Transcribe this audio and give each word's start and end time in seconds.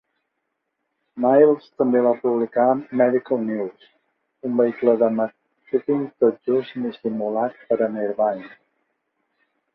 Miles 1.25 1.67
també 1.81 2.01
va 2.07 2.13
publicar 2.23 2.65
"Medical 3.01 3.43
News", 3.49 3.85
un 4.49 4.57
vehicle 4.63 4.97
de 5.03 5.11
màrqueting 5.19 6.01
tot 6.25 6.43
just 6.53 6.81
dissimulat 6.89 7.63
per 7.69 7.81
a 7.91 7.93
Nervine. 8.01 8.51